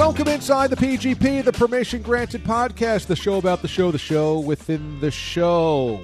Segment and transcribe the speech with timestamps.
[0.00, 4.40] Welcome inside the PGP, the Permission Granted podcast, the show about the show, the show
[4.40, 6.00] within the show.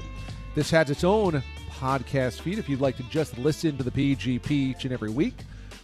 [0.55, 4.50] This has its own podcast feed if you'd like to just listen to the PGP
[4.50, 5.38] each and every week,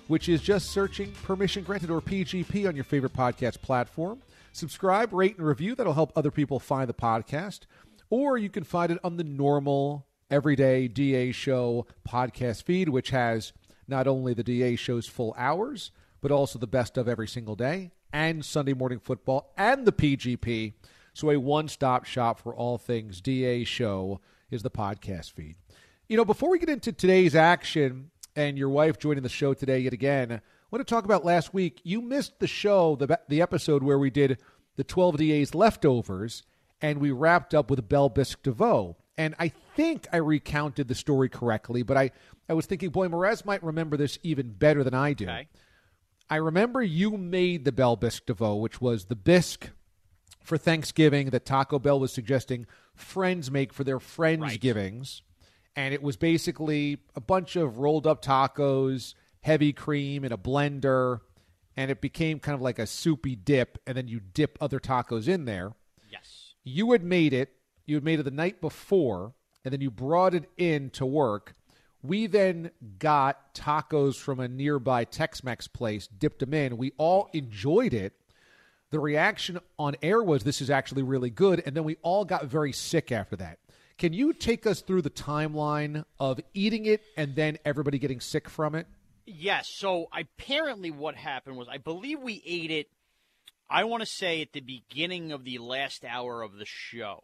[0.08, 4.20] which is just searching Permission Granted or PGP on your favorite podcast platform.
[4.52, 5.74] Subscribe, rate, and review.
[5.74, 7.60] That'll help other people find the podcast.
[8.10, 13.54] Or you can find it on the normal, everyday DA show podcast feed, which has
[13.88, 17.90] not only the DA show's full hours, but also the best of every single day
[18.12, 20.74] and Sunday morning football and the PGP.
[21.14, 25.56] So a one-stop shop for all things DA show is the podcast feed.
[26.08, 29.80] You know, before we get into today's action and your wife joining the show today
[29.80, 31.80] yet again, I want to talk about last week.
[31.84, 34.38] You missed the show, the the episode where we did
[34.76, 36.42] the 12 DA's leftovers
[36.80, 38.96] and we wrapped up with Bell Bisque DeVoe.
[39.16, 42.10] And I think I recounted the story correctly, but I,
[42.48, 45.24] I was thinking, boy, Morash might remember this even better than I do.
[45.24, 45.48] Okay.
[46.30, 49.70] I remember you made the Bell Bisque DeVoe, which was the bisque
[50.42, 55.22] for Thanksgiving that Taco Bell was suggesting friends make for their Friendsgivings.
[55.76, 61.20] And it was basically a bunch of rolled up tacos, heavy cream in a blender,
[61.76, 65.28] and it became kind of like a soupy dip, and then you dip other tacos
[65.28, 65.72] in there.
[66.10, 66.54] Yes.
[66.64, 67.54] You had made it,
[67.86, 69.32] you had made it the night before,
[69.64, 71.54] and then you brought it in to work.
[72.02, 76.76] We then got tacos from a nearby Tex Mex place, dipped them in.
[76.76, 78.14] We all enjoyed it.
[78.90, 81.62] The reaction on air was this is actually really good.
[81.64, 83.58] And then we all got very sick after that.
[83.98, 88.48] Can you take us through the timeline of eating it and then everybody getting sick
[88.48, 88.86] from it?
[89.26, 89.68] Yes.
[89.68, 92.88] So apparently, what happened was I believe we ate it.
[93.70, 97.22] I want to say at the beginning of the last hour of the show.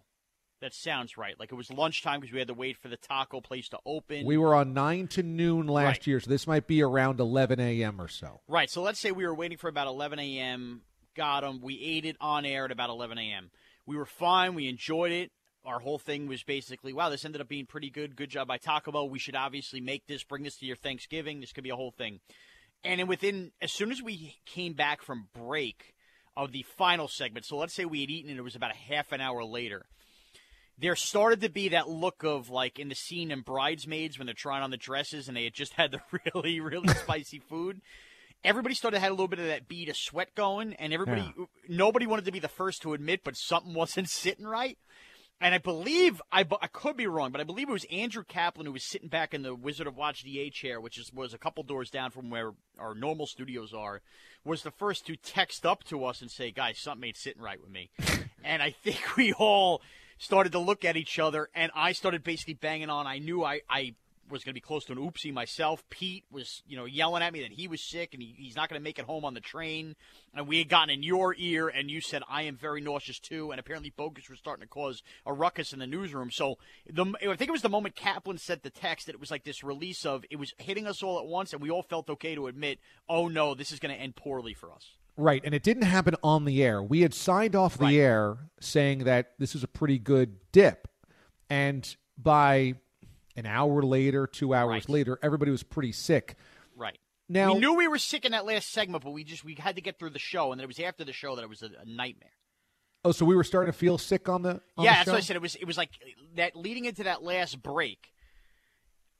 [0.60, 1.38] That sounds right.
[1.38, 4.26] Like it was lunchtime because we had to wait for the taco place to open.
[4.26, 6.06] We were on 9 to noon last Right.
[6.08, 8.00] year, so this might be around 11 a.m.
[8.00, 8.40] or so.
[8.48, 8.68] Right.
[8.68, 10.82] So let's say we were waiting for about 11 a.m.
[11.14, 11.60] Got them.
[11.60, 13.50] We ate it on air at about 11 a.m.
[13.86, 14.54] We were fine.
[14.54, 15.30] We enjoyed it.
[15.64, 18.16] Our whole thing was basically, wow, this ended up being pretty good.
[18.16, 19.08] Good job by Taco Bell.
[19.08, 21.40] We should obviously make this, bring this to your Thanksgiving.
[21.40, 22.20] This could be a whole thing.
[22.84, 25.94] And then within, as soon as we came back from break
[26.36, 28.76] of the final segment, so let's say we had eaten and it was about a
[28.76, 29.86] half an hour later
[30.80, 34.34] there started to be that look of like in the scene in Bridesmaids when they're
[34.34, 36.00] trying on the dresses and they had just had the
[36.34, 37.80] really, really spicy food.
[38.44, 41.34] Everybody started to have a little bit of that bead of sweat going, and everybody,
[41.68, 44.78] nobody wanted to be the first to admit, but something wasn't sitting right.
[45.40, 48.66] And I believe I, I could be wrong, but I believe it was Andrew Kaplan
[48.66, 51.38] who was sitting back in the Wizard of Watch DA chair, which is, was a
[51.38, 54.02] couple doors down from where our normal studios are,
[54.44, 57.60] was the first to text up to us and say, "Guys, something ain't sitting right
[57.60, 57.90] with me."
[58.42, 59.80] and I think we all
[60.18, 63.06] started to look at each other, and I started basically banging on.
[63.06, 63.94] I knew I, I
[64.30, 65.82] was going to be close to an oopsie myself.
[65.90, 68.68] Pete was, you know, yelling at me that he was sick and he, he's not
[68.68, 69.96] going to make it home on the train.
[70.34, 73.50] And we had gotten in your ear, and you said I am very nauseous too.
[73.50, 76.30] And apparently, Bogus was starting to cause a ruckus in the newsroom.
[76.30, 79.30] So the, I think it was the moment Kaplan sent the text that it was
[79.30, 82.10] like this release of it was hitting us all at once, and we all felt
[82.10, 82.78] okay to admit,
[83.08, 84.92] oh no, this is going to end poorly for us.
[85.18, 86.80] Right, and it didn't happen on the air.
[86.80, 87.94] We had signed off the Right.
[87.96, 90.86] air saying that this is a pretty good dip.
[91.50, 92.74] And by
[93.34, 94.88] an hour later, two hours Right.
[94.88, 96.36] later, everybody was pretty sick.
[96.76, 97.00] Right.
[97.28, 99.74] Now we knew we were sick in that last segment, but we just we had
[99.74, 101.62] to get through the show, and then it was after the show that it was
[101.62, 102.30] a, a nightmare.
[103.04, 105.16] Oh, so we were starting to feel sick on the on yeah, the that's what
[105.16, 105.36] I said.
[105.36, 105.90] It was it was like
[106.36, 108.12] that leading into that last break.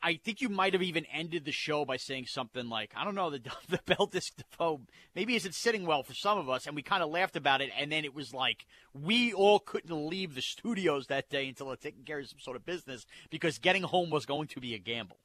[0.03, 3.15] I think you might have even ended the show by saying something like, "I don't
[3.15, 4.83] know, the the Bell Bisque DeVoe
[5.15, 7.71] maybe isn't sitting well for some of us," and we kind of laughed about it.
[7.77, 11.81] And then it was like we all couldn't leave the studios that day until it
[11.81, 14.79] taken care of some sort of business because getting home was going to be a
[14.79, 15.19] gamble.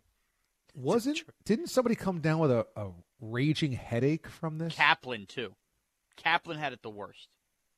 [0.75, 2.90] Wasn't didn't somebody come down with a, a
[3.22, 4.75] raging headache from this?
[4.75, 5.56] Kaplan too.
[6.16, 7.30] Kaplan had it the worst.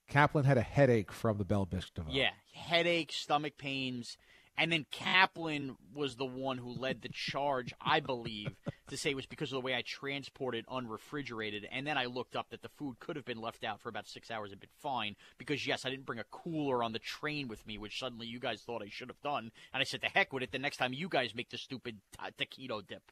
[0.08, 2.06] Kaplan had a headache from the Bell Devoe.
[2.10, 4.18] Yeah, headache, stomach pains,
[4.58, 8.56] and then Kaplan was the one who led the charge, I believe,
[8.90, 11.68] to say it was because of the way I transported unrefrigerated.
[11.72, 14.08] And then I looked up that the food could have been left out for about
[14.08, 17.48] six hours and been fine because yes, I didn't bring a cooler on the train
[17.48, 19.52] with me, which suddenly you guys thought I should have done.
[19.74, 22.00] And I said, "The heck with it." The next time you guys make the stupid
[22.18, 23.12] ta- taquito dip.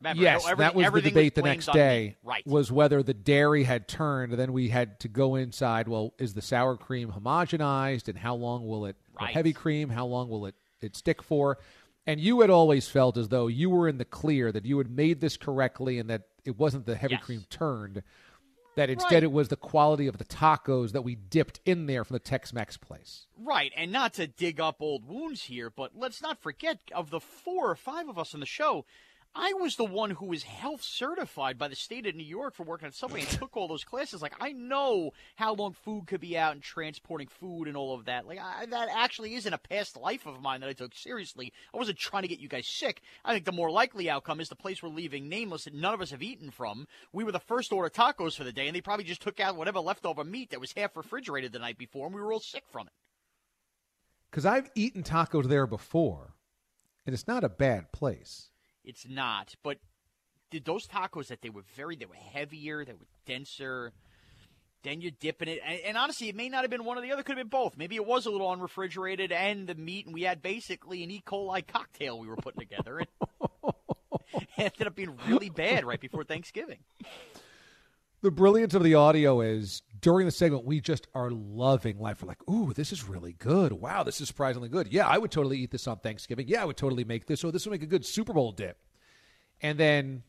[0.00, 2.16] Remember, yes, every- that was the debate the next day.
[2.24, 2.44] Right.
[2.44, 4.32] Was whether the dairy had turned.
[4.32, 5.86] Then we had to go inside.
[5.86, 8.96] Well, is the sour cream homogenized, and how long will it?
[9.20, 9.32] Right.
[9.32, 10.54] heavy cream, how long will it
[10.84, 11.58] it stick for?
[12.06, 14.90] And you had always felt as though you were in the clear that you had
[14.90, 17.22] made this correctly, and that it wasn't the heavy Yes.
[17.24, 18.02] cream turned.
[18.74, 19.22] That instead Right.
[19.24, 22.78] it was the quality of the tacos that we dipped in there from the Tex-Mex
[22.78, 23.26] place.
[23.36, 27.20] Right, and not to dig up old wounds here, but let's not forget of the
[27.20, 28.86] four or five of us on the show,
[29.34, 32.64] I was the one who was health certified by the state of New York for
[32.64, 34.20] working at Subway and took all those classes.
[34.20, 38.04] Like I know how long food could be out and transporting food and all of
[38.04, 38.26] that.
[38.26, 41.50] Like I, that actually isn't a past life of mine that I took seriously.
[41.72, 43.00] I wasn't trying to get you guys sick.
[43.24, 46.02] I think the more likely outcome is the place we're leaving nameless that none of
[46.02, 46.86] us have eaten from.
[47.10, 49.56] We were the first order tacos for the day, and they probably just took out
[49.56, 52.64] whatever leftover meat that was half refrigerated the night before, and we were all sick
[52.70, 52.92] from it.
[54.30, 56.34] Because I've eaten tacos there before,
[57.06, 58.50] and it's not a bad place.
[58.84, 59.78] It's not, but
[60.50, 63.92] did those tacos that they were very, they were heavier, they were denser.
[64.82, 67.12] Then you're dipping it, and, and honestly, it may not have been one or the
[67.12, 67.22] other.
[67.22, 67.76] Could have been both.
[67.76, 71.22] Maybe it was a little unrefrigerated, and the meat, and we had basically an E.
[71.24, 73.00] coli cocktail we were putting together.
[73.00, 73.08] It
[74.56, 76.78] ended up being really bad right before Thanksgiving.
[78.22, 82.20] The brilliance of the audio is during the segment we just are loving life.
[82.22, 83.72] We're like, "Ooh, this is really good!
[83.72, 84.92] Wow, this is surprisingly good.
[84.92, 86.46] Yeah, I would totally eat this on Thanksgiving.
[86.48, 87.44] Yeah, I would totally make this.
[87.44, 88.78] Oh, this would make a good Super Bowl dip."
[89.62, 90.24] And then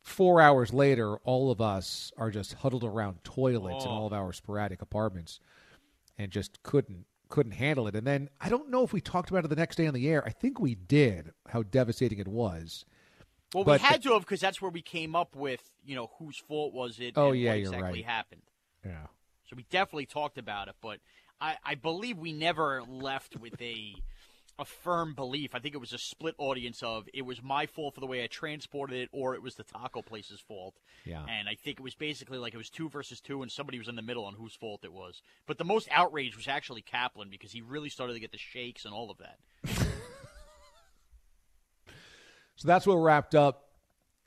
[0.00, 3.94] four hours later, all of us are just huddled around toilets in Oh.
[3.94, 5.40] all of our sporadic apartments,
[6.16, 7.96] and just couldn't couldn't handle it.
[7.96, 10.08] And then I don't know if we talked about it the next day on the
[10.08, 10.24] air.
[10.24, 11.32] I think we did.
[11.48, 12.84] How devastating it was.
[13.52, 16.12] Well, But we had to have because that's where we came up with, you know,
[16.20, 17.14] whose fault was it?
[17.16, 18.04] Oh, and yeah, what you're exactly right.
[18.04, 18.42] happened.
[18.84, 19.06] Yeah.
[19.48, 20.98] So we definitely talked about it, but
[21.40, 23.94] I, I believe we never left with a
[24.58, 25.54] a firm belief.
[25.54, 28.24] I think it was a split audience of it was my fault for the way
[28.24, 30.74] I transported it, or it was the taco place's fault.
[31.04, 31.22] Yeah.
[31.28, 33.88] And I think it was basically like it was two versus two, and somebody was
[33.88, 35.20] in the middle on whose fault it was.
[35.46, 38.86] But the most outrage was actually Kaplan because he really started to get the shakes
[38.86, 39.86] and all of that.
[42.56, 43.68] So that's what wrapped up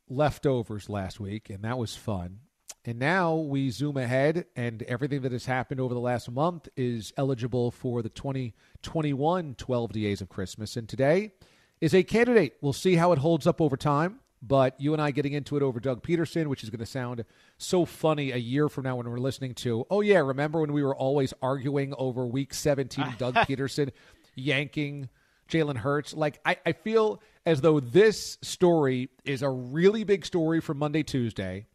[0.07, 2.42] leftovers last week, and that was fun.
[2.86, 7.12] And now we zoom ahead, and everything that has happened over the last month is
[7.18, 10.78] eligible for the 2021 12 Days of Christmas.
[10.78, 11.34] And today
[11.81, 12.56] is a candidate.
[12.62, 14.20] We'll see how it holds up over time.
[14.42, 17.26] But you and I getting into it over Doug Pederson, which is going to sound
[17.58, 20.82] so funny a year from now when we're listening to, oh, yeah, remember when we
[20.82, 23.92] were always arguing over week 17, Doug Pederson
[24.36, 25.10] yanking
[25.50, 26.13] Jalen Hurts?
[26.13, 31.03] Like, I, I feel as though this story is a really big story for Monday,
[31.03, 31.65] Tuesday,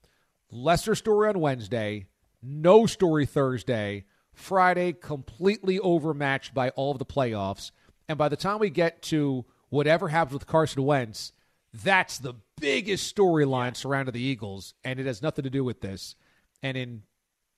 [0.50, 2.06] lesser story on Wednesday,
[2.42, 7.70] no story Thursday, Friday completely overmatched by all of the playoffs.
[8.08, 11.32] And by the time we get to whatever happens with Carson Wentz,
[11.72, 16.14] that's the biggest storyline surrounding the Eagles, and it has nothing to do with this.
[16.62, 17.02] And in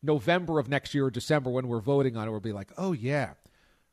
[0.02, 2.93] November of next year or December, when we're voting on it, we'll be like, oh,
[2.93, 3.35] yeah,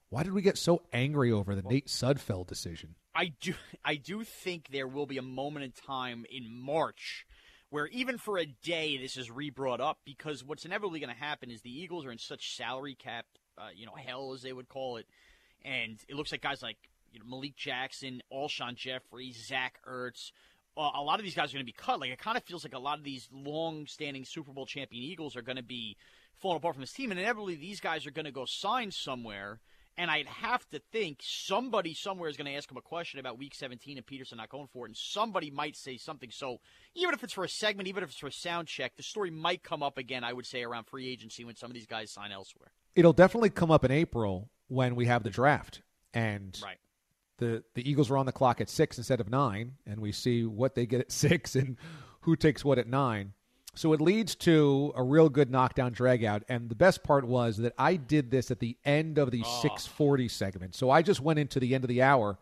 [0.09, 2.95] why did we get so angry over the Nate Sudfeld decision?
[3.15, 7.25] I do I do think there will be a moment in time in March
[7.73, 11.49] where even for a day this is re-brought up because what's inevitably going to happen
[11.49, 13.25] is the Eagles are in such salary cap,
[13.57, 15.07] uh, you know, hell as they would call it,
[15.65, 16.77] and it looks like guys like
[17.11, 20.31] you know Malik Jackson, Alshon Jeffery, Zach Ertz.
[20.77, 21.99] Uh, a lot of these guys are going to be cut.
[21.99, 25.35] Like it kind of feels like a lot of these long-standing Super Bowl champion Eagles
[25.35, 25.97] are going to be
[26.35, 29.61] falling apart from this team, and inevitably these guys are going to go sign somewhere.
[29.97, 33.37] And I'd have to think somebody somewhere is going to ask him a question about
[33.37, 36.31] Week 17 and Pederson not going for it, and somebody might say something.
[36.31, 36.59] So
[36.95, 39.29] even if it's for a segment, even if it's for a sound check, the story
[39.29, 40.23] might come up again.
[40.23, 42.71] I would say around free agency when some of these guys sign elsewhere.
[42.95, 45.83] It'll definitely come up in April when we have the draft.
[46.13, 46.77] And Right.
[47.37, 50.43] the, the Eagles are on the clock at six instead of nine, and we see
[50.43, 51.77] what they get at six and
[52.21, 53.33] who takes what at nine.
[53.75, 56.43] So it leads to a real good knockdown dragout.
[56.47, 59.61] And the best part was that I did this at the end of the ah.
[59.61, 60.75] 640 segment.
[60.75, 62.37] So I just went into the end of the hour,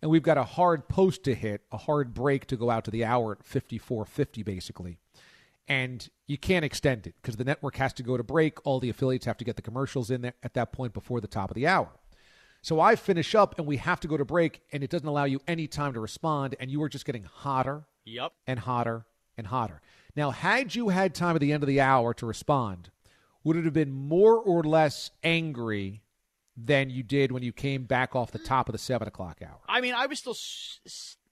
[0.00, 2.90] and we've got a hard post to hit, a hard break to go out to
[2.90, 4.96] the hour at 54.50, basically.
[5.68, 8.66] And you can't extend it because the network has to go to break.
[8.66, 11.28] All the affiliates have to get the commercials in there at that point before the
[11.28, 11.90] top of the hour.
[12.62, 15.24] So I finish up, and we have to go to break, and it doesn't allow
[15.24, 18.32] you any time to respond, and you are just getting hotter Yep.
[18.46, 19.04] and hotter
[19.36, 19.80] and hotter.
[20.16, 22.90] Now, had you had time at the end of the hour to respond,
[23.44, 26.02] would it have been more or less angry
[26.56, 29.60] than you did when you came back off the top of the seven o'clock hour?
[29.68, 30.36] I mean, I was still,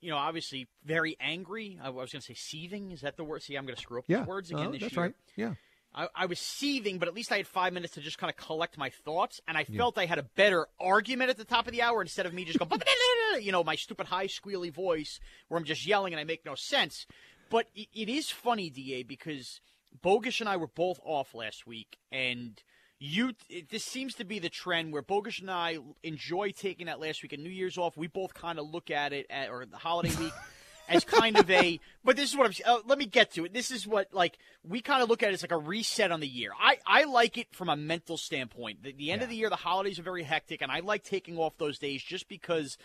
[0.01, 1.79] you know, obviously very angry.
[1.83, 2.93] I was going to say seething.
[2.93, 3.43] Is that the word?
[3.43, 5.03] See, I'm going to screw up Yeah, these words again uh, this that's year.
[5.03, 5.15] right.
[5.37, 5.55] Yeah.
[5.95, 8.37] I, I was seething, but at least I had five minutes to just kind of
[8.37, 11.73] collect my thoughts, and I felt I had a better argument at the top of
[11.73, 12.71] the hour instead of me just going,
[13.41, 15.19] you know, my stupid high squealy voice
[15.49, 17.07] where I'm just yelling and I make no sense.
[17.51, 19.61] But it, it is funny, Da, because
[20.03, 22.61] Bogish and I were both off last week, and
[22.99, 23.33] you.
[23.49, 27.23] It, this seems to be the trend where Bogish and I enjoy taking that last
[27.23, 27.97] week and New Year's off.
[27.97, 30.33] We both kind of look at it, at, or the holiday week.
[30.89, 33.53] as kind of a but this is what I'm uh, let me get to it
[33.53, 36.21] this is what like we kind of look at it as like a reset on
[36.21, 39.37] the year I I like it from a mental standpoint the, the end of the
[39.37, 42.79] year the holidays are very hectic and I like taking off those days just because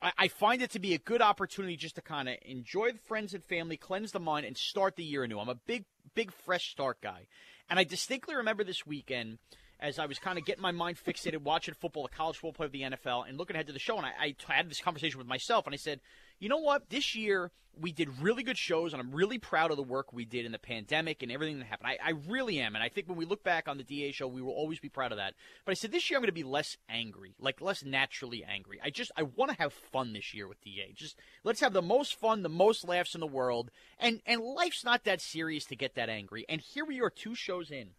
[0.00, 2.98] I, I find it to be a good opportunity just to kind of enjoy the
[2.98, 6.32] friends and family cleanse the mind and start the year anew I'm a big big
[6.32, 7.26] fresh start guy
[7.68, 9.38] and I distinctly remember this weekend
[9.80, 12.66] as I was kind of getting my mind fixated watching football, the college football play
[12.66, 13.96] of the NFL, and looking ahead to the show.
[13.96, 16.00] And I, I had this conversation with myself, and I said,
[16.38, 16.88] you know what?
[16.90, 20.24] This year we did really good shows, and I'm really proud of the work we
[20.24, 21.90] did in the pandemic and everything that happened.
[21.90, 24.26] I, I really am, and I think when we look back on the DA show,
[24.26, 25.34] we will always be proud of that.
[25.64, 28.80] But I said this year I'm going to be less angry, like less naturally angry.
[28.82, 30.92] I just I want to have fun this year with DA.
[30.94, 34.84] Just let's have the most fun, the most laughs in the world, and and life's
[34.84, 36.44] not that serious to get that angry.
[36.48, 37.90] And here we are, two shows in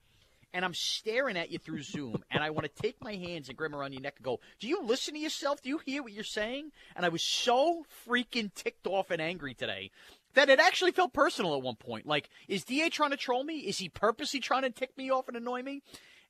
[0.53, 3.57] and I'm staring at you through Zoom, and I want to take my hands and
[3.57, 5.61] grab around your neck and go, "Do you listen to yourself?
[5.61, 9.53] Do you hear what you're saying?" And I was so freaking ticked off and angry
[9.53, 9.91] today
[10.33, 12.05] that it actually felt personal at one point.
[12.05, 13.59] Like, is Da trying to troll me?
[13.59, 15.81] Is he purposely trying to tick me off and annoy me?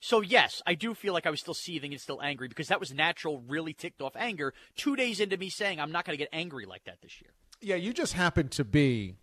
[0.01, 2.79] So yes, I do feel like I was still seething and still angry because that
[2.79, 4.53] was natural, really ticked off anger.
[4.75, 7.31] Two days into me saying I'm not going to get angry like that this year.
[7.61, 9.15] Yeah, you just happen to be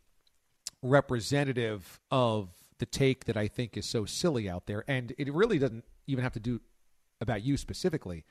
[0.82, 4.84] representative of the take that I think is so silly out there.
[4.86, 6.60] And it really doesn't even have to do
[7.20, 8.24] about you specifically.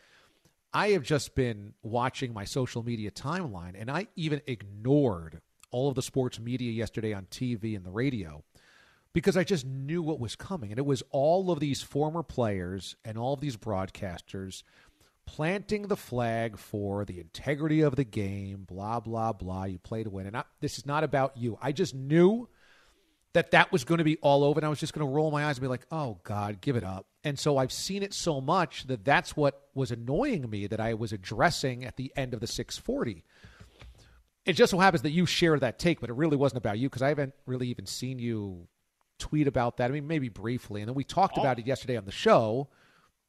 [0.73, 5.95] I have just been watching my social media timeline, and I even ignored all of
[5.95, 8.43] the sports media yesterday on TV and the radio
[9.13, 10.71] because I just knew what was coming.
[10.71, 14.63] And it was all of these former players and all of these broadcasters
[15.25, 19.63] planting the flag for the integrity of the game, blah, blah, blah.
[19.63, 20.27] You play to win.
[20.27, 21.57] And I, this is not about you.
[21.61, 22.49] I just knew
[23.35, 25.29] that that was going to be all over and I was just going to roll
[25.29, 28.13] my eyes and be like, "Oh god, give it up." And so I've seen it
[28.13, 32.33] so much that that's what was annoying me that I was addressing at the end
[32.33, 33.23] of the 640.
[34.45, 36.87] It just so happens that you share that take, but it really wasn't about you
[36.87, 38.67] because I haven't really even seen you
[39.19, 39.91] tweet about that.
[39.91, 40.81] I mean, maybe briefly.
[40.81, 42.69] And then we talked about it yesterday on the show,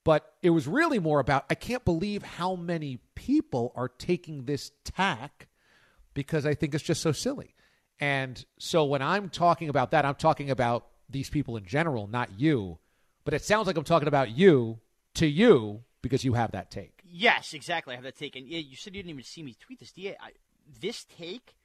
[0.04, 4.70] but it was really more about I can't believe how many people are taking this
[4.84, 5.48] tack
[6.14, 7.55] because I think it's just so silly.
[8.00, 12.38] And so when I'm talking about that, I'm talking about these people in general, not
[12.38, 12.78] you.
[13.24, 14.78] But it sounds like I'm talking about you
[15.14, 17.02] to you because you have that take.
[17.04, 17.94] Yes, exactly.
[17.94, 18.36] I have that take.
[18.36, 19.92] And you said you didn't even see me tweet this.
[19.98, 20.30] I,
[20.80, 21.56] this take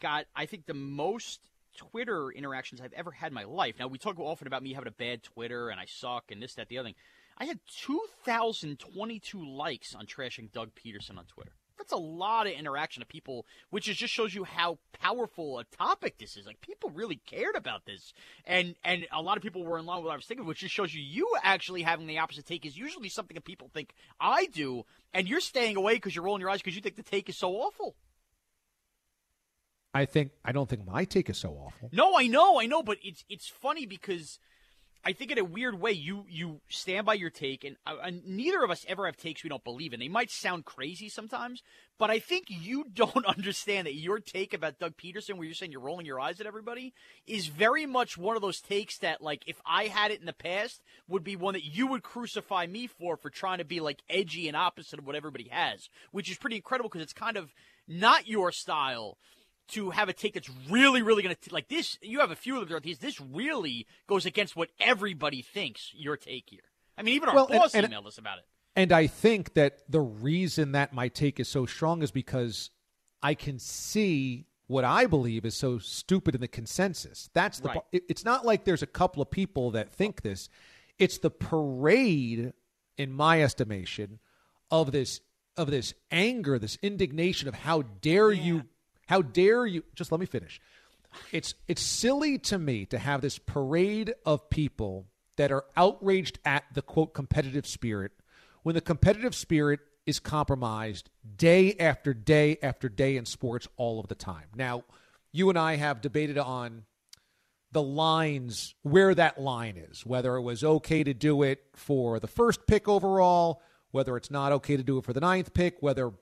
[0.00, 1.40] got, I think, the most
[1.76, 3.76] Twitter interactions I've ever had in my life.
[3.78, 6.54] Now, we talk often about me having a bad Twitter and I suck and this,
[6.54, 6.94] that, the other thing.
[7.38, 11.52] I had 2,022 likes on trashing Doug Pederson on Twitter.
[11.82, 15.64] That's a lot of interaction of people, which is just shows you how powerful a
[15.64, 16.46] topic this is.
[16.46, 18.12] Like people really cared about this,
[18.46, 20.60] and and a lot of people were in line with what I was thinking, which
[20.60, 23.94] just shows you you actually having the opposite take is usually something that people think
[24.20, 27.02] I do, and you're staying away because you're rolling your eyes because you think the
[27.02, 27.96] take is so awful.
[29.92, 31.90] I think I don't think my take is so awful.
[31.92, 34.38] No, I know, I know, but it's it's funny because
[35.04, 38.24] I think in a weird way you you stand by your take, and, uh, and
[38.24, 39.98] neither of us ever have takes we don't believe in.
[39.98, 41.62] They might sound crazy sometimes,
[41.98, 45.72] but I think you don't understand that your take about Doug Pederson, where you're saying
[45.72, 46.94] you're rolling your eyes at everybody,
[47.26, 50.32] is very much one of those takes that, like, if I had it in the
[50.32, 54.02] past, would be one that you would crucify me for for trying to be like
[54.08, 57.52] edgy and opposite of what everybody has, which is pretty incredible because it's kind of
[57.88, 59.18] not your style
[59.68, 61.98] to have a take that's really, really going to like this.
[62.02, 62.98] You have a few of these.
[62.98, 66.60] This really goes against what everybody thinks your take here.
[66.98, 68.44] I mean, even our Well, and- boss and- emailed us about it.
[68.74, 72.70] And I think that the reason that my take is so strong is because
[73.22, 77.28] I can see what I believe is so stupid in the consensus.
[77.34, 77.68] That's the.
[77.68, 77.80] Right.
[77.92, 80.48] it- It's not like there's a couple of people that think this.
[80.98, 82.52] It's the parade,
[82.96, 84.18] in my estimation,
[84.70, 85.20] of this
[85.54, 88.62] of this anger, this indignation of how dare you,
[89.06, 89.84] how dare you.
[89.94, 90.60] Just let me finish.
[91.30, 95.06] It's it's silly to me to have this parade of people
[95.36, 98.12] that are outraged at the quote competitive spirit
[98.62, 104.08] when the competitive spirit is compromised day after day after day in sports all of
[104.08, 104.46] the time.
[104.54, 104.84] Now,
[105.32, 106.84] you and I have debated on
[107.70, 112.26] the lines, where that line is, whether it was okay to do it for the
[112.26, 116.12] first pick overall, whether it's not okay to do it for the ninth pick, whether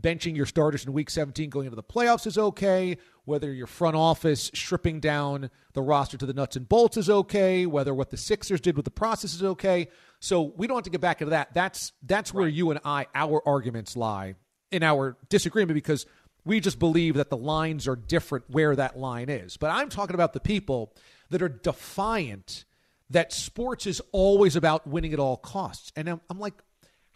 [0.00, 3.96] benching your starters in week 17 going into the playoffs is okay, whether your front
[3.96, 8.16] office stripping down the roster to the nuts and bolts is okay, whether what the
[8.16, 9.88] Sixers did with the process is okay.
[10.20, 11.54] So we don't have to get back into that.
[11.54, 14.34] That's that's where you and I our arguments lie
[14.70, 16.06] in our disagreement because
[16.44, 19.56] we just believe that the lines are different where that line is.
[19.56, 20.94] But I'm talking about the people
[21.30, 22.64] that are defiant
[23.10, 25.92] that sports is always about winning at all costs.
[25.96, 26.54] And I'm, I'm like,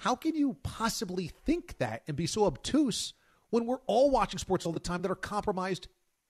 [0.01, 3.13] how can you possibly think that and be so obtuse
[3.51, 5.89] when we're all watching sports all the time that are compromised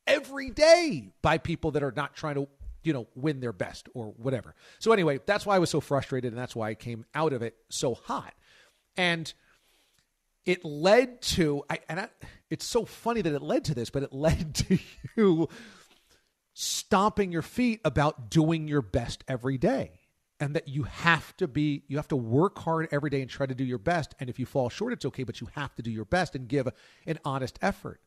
[0.09, 2.49] every day by people that are not trying to,
[2.83, 4.57] you know, win their best or whatever.
[4.81, 7.43] So anyway, that's why I was so frustrated and that's why I came out of
[7.43, 8.35] it so hot.
[8.97, 9.33] And
[10.45, 12.09] it led to I, and I,
[12.51, 14.79] it's so funny that it led to this, but it led to
[15.17, 15.49] you
[16.55, 20.00] stomping your feet about doing your best every day
[20.41, 23.47] and that you have to be you have to work hard every day and try
[23.47, 24.15] to do your best.
[24.19, 26.49] And if you fall short it's okay but you have to do your best and
[26.49, 26.69] give
[27.07, 28.01] an honest effort.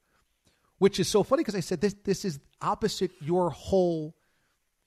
[0.80, 4.16] Which is so funny because i said this this is opposite your whole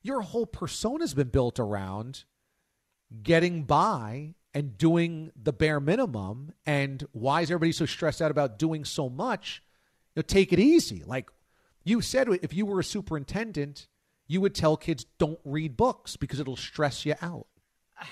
[0.03, 2.25] your whole persona's been built around
[3.23, 6.53] getting by and doing the bare minimum.
[6.65, 9.63] And why is everybody so stressed out about doing so much?
[10.15, 11.03] You know, take it easy.
[11.05, 11.31] Like
[11.85, 13.87] you said if you were a superintendent
[14.27, 17.47] you would tell kids don't read books because it'll stress you out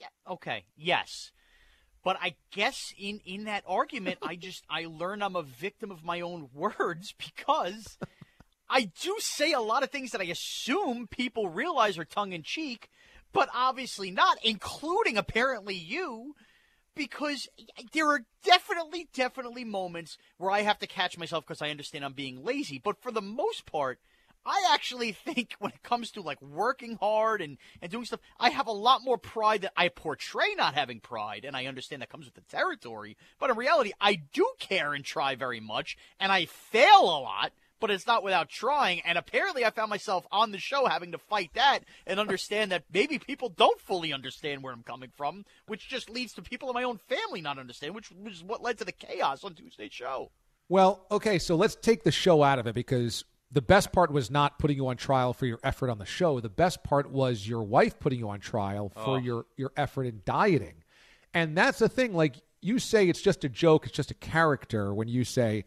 [0.00, 0.06] Yeah.
[0.26, 0.64] Okay.
[0.76, 1.30] Yes.
[2.02, 6.04] But I guess in in that argument, I just I learn I'm a victim of
[6.04, 7.98] my own words because
[8.68, 12.42] I do say a lot of things that I assume people realize are tongue in
[12.42, 12.88] cheek,
[13.32, 16.34] but obviously not, including apparently you.
[16.96, 17.48] Because
[17.92, 22.12] there are definitely, definitely moments where I have to catch myself because I understand I'm
[22.12, 22.80] being lazy.
[22.82, 24.00] But for the most part,
[24.44, 28.50] I actually think when it comes to like working hard and, and doing stuff, I
[28.50, 32.10] have a lot more pride that I portray not having pride, and I understand that
[32.10, 33.16] comes with the territory.
[33.38, 37.52] But in reality, I do care and try very much, and I fail a lot,
[37.80, 39.00] but it's not without trying.
[39.00, 42.84] And apparently, I found myself on the show having to fight that and understand that
[42.92, 46.74] maybe people don't fully understand where I'm coming from, which just leads to people in
[46.74, 50.30] my own family not understanding, which was what led to the chaos on Tuesday's show.
[50.68, 54.30] Well, okay, so let's take the show out of it because the best part was
[54.30, 56.38] not putting you on trial for your effort on the show.
[56.40, 59.16] The best part was your wife putting you on trial for Oh.
[59.16, 60.84] your your effort in dieting.
[61.34, 64.92] And that's the thing like you say it's just a joke, it's just a character
[64.94, 65.64] when you say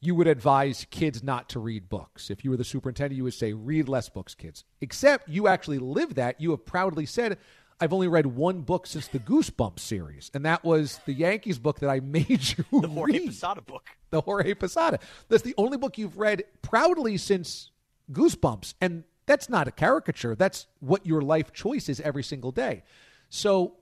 [0.00, 2.30] you would advise kids not to read books.
[2.30, 4.62] If you were the superintendent, you would say read less books, kids.
[4.80, 6.40] Except you actually live that.
[6.40, 7.36] You have proudly said
[7.80, 11.78] I've only read one book since the Goosebumps series, and that was the Yankees book
[11.80, 13.88] that I made you The Jorge read Posada book.
[14.10, 14.98] the Jorge Posada.
[15.28, 17.70] That's the only book you've read proudly since
[18.12, 18.74] Goosebumps.
[18.80, 20.34] And that's not a caricature.
[20.34, 22.82] That's what your life choice is every single day.
[23.28, 23.74] So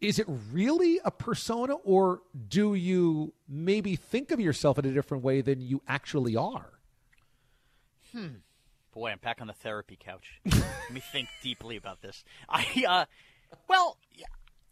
[0.00, 5.24] is it really a persona or do you maybe think of yourself in a different
[5.24, 6.70] way than you actually are?
[8.12, 8.26] Hmm.
[8.96, 10.40] Boy, I'm back on the therapy couch.
[10.46, 12.24] Let me think deeply about this.
[12.48, 13.04] I, uh,
[13.68, 13.98] well,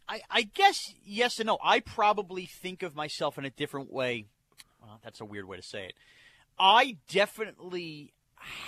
[0.09, 1.59] I, I guess yes and no.
[1.63, 4.25] I probably think of myself in a different way.
[4.81, 5.93] Well, that's a weird way to say it.
[6.57, 8.13] I definitely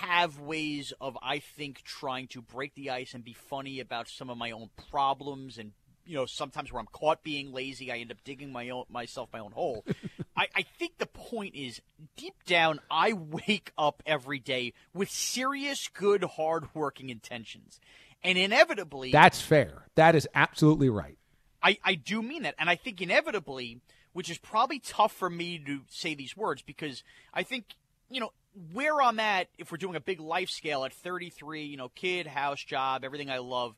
[0.02, 4.30] have ways of, I think, trying to break the ice and be funny about some
[4.30, 5.72] of my own problems and
[6.08, 9.30] you know, sometimes where I'm caught being lazy, I end up digging my own myself
[9.34, 9.86] my own hole.
[10.38, 11.82] I, I think the point is
[12.16, 17.80] deep down, I wake up every day with serious, good, hard-working intentions,
[18.24, 19.86] and inevitably, That's fair.
[19.96, 21.18] That is absolutely right.
[21.62, 22.56] I, I do mean that.
[22.60, 23.82] And I think inevitably,
[24.14, 27.66] which is probably tough for me to say these words because I think,
[28.10, 28.32] you know,
[28.74, 32.26] where I'm at, if we're doing a big life scale at 33, you know, kid,
[32.26, 33.76] house, job, everything I love,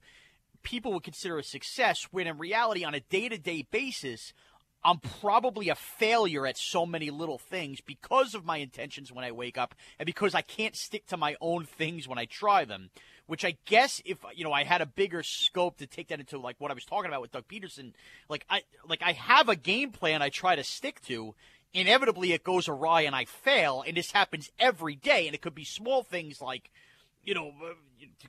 [0.64, 4.34] people would consider a success when in reality, on a day to day basis,
[4.84, 9.32] I'm probably a failure at so many little things because of my intentions when I
[9.32, 12.90] wake up and because I can't stick to my own things when I try them.
[13.28, 16.40] Which I guess if you know I had a bigger scope to take that into
[16.40, 17.94] like what I was talking about with Doug Pederson,
[18.28, 21.36] like I like I have a game plan I try to stick to.
[21.74, 23.84] inevitably it goes awry and I fail.
[23.86, 25.28] And this happens every day.
[25.28, 26.72] And it could be small things like,
[27.24, 27.74] you know, uh,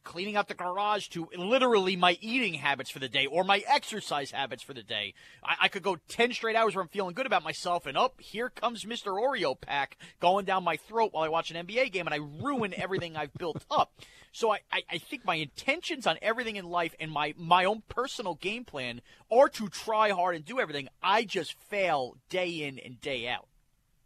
[0.05, 4.31] cleaning up the garage to literally my eating habits for the day or my exercise
[4.31, 5.14] habits for the day.
[5.42, 8.14] I, I could go 10 straight hours where I'm feeling good about myself, and up,
[8.18, 9.12] oh, here comes Mr.
[9.12, 12.74] Oreo pack going down my throat while I watch an NBA game, and I ruin
[12.74, 13.92] everything I've built up.
[14.33, 17.83] So I, I, I think my intentions on everything in life and my, my own
[17.88, 19.00] personal game plan
[19.31, 20.88] are to try hard and do everything.
[21.03, 23.48] I just fail day in and day out.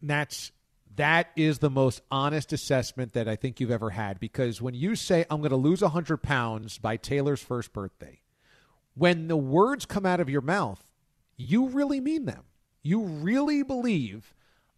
[0.01, 0.53] That's
[0.97, 4.95] that is the most honest assessment that I think you've ever had because when you
[4.95, 8.21] say, I'm going to lose 100 pounds by Taylor's first birthday,
[8.95, 10.83] when the words come out of your mouth,
[11.37, 12.45] you really mean them.
[12.83, 14.35] You really believe,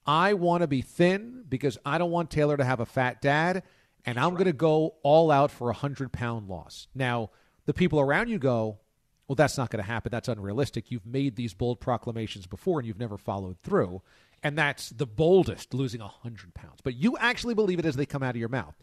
[0.06, 3.62] I want to be thin because I don't want Taylor to have a fat dad,
[4.04, 6.86] and I'm going to go all out for a 100 pound loss.
[6.94, 7.30] Now,
[7.66, 8.78] the people around you go,
[9.28, 10.10] well, that's not going to happen.
[10.10, 10.90] That's unrealistic.
[10.90, 14.02] You've made these bold proclamations before and you've never followed through
[14.42, 16.80] and that's the boldest, losing 100 pounds.
[16.82, 18.74] But you actually believe it as they come out of your mouth.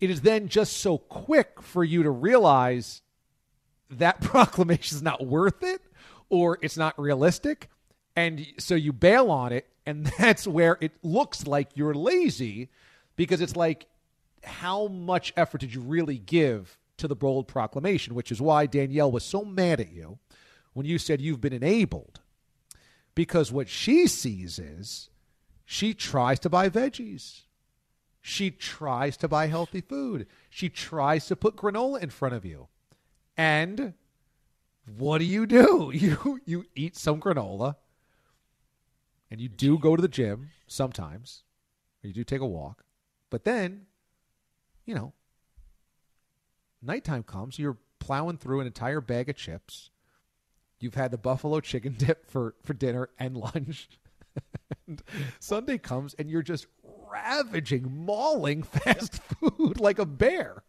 [0.00, 3.02] It is then just so quick for you to realize
[3.90, 5.80] that proclamation is not worth it
[6.28, 7.68] or it's not realistic.
[8.14, 9.66] And so you bail on it.
[9.86, 12.68] And that's where it looks like you're lazy
[13.16, 13.86] because it's like,
[14.44, 18.14] how much effort did you really give to the bold proclamation?
[18.14, 20.18] Which is why Danielle was so mad at you
[20.74, 22.20] when you said you've been enabled
[23.18, 25.10] because what she sees is
[25.64, 27.40] she tries to buy veggies.
[28.20, 30.28] She tries to buy healthy food.
[30.48, 32.68] She tries to put granola in front of you.
[33.36, 33.94] And
[34.96, 35.90] what do you do?
[35.94, 37.74] You you eat some granola
[39.32, 41.42] and you do go to the gym sometimes.
[42.04, 42.84] Or you do take a walk.
[43.30, 43.86] But then,
[44.86, 45.12] you know,
[46.80, 49.90] nighttime comes, you're plowing through an entire bag of chips
[50.80, 53.88] You've had the buffalo chicken dip for, for dinner and lunch.
[54.86, 55.02] and
[55.40, 56.66] Sunday comes and you're just
[57.10, 60.62] ravaging, mauling fast food like a bear.